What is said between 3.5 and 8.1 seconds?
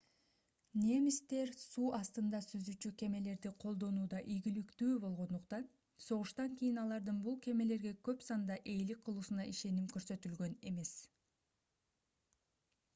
колдонууда ийгиликтүү болгондуктан согуштан кийин алардын бул кемелерге